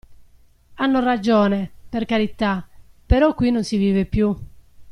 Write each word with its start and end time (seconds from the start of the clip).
Hanno 0.77 0.99
ragione, 0.99 1.69
per 1.87 2.05
carità, 2.05 2.67
però 3.05 3.35
qui 3.35 3.51
non 3.51 3.63
si 3.63 3.77
vive 3.77 4.05
più. 4.07 4.35